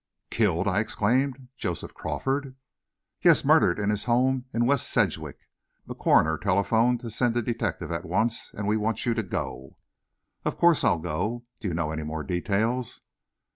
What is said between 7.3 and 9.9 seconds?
a detective at once and we want you to go."